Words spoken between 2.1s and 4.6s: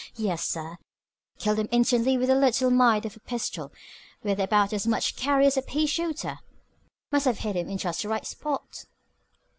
with a little mite of a pistol with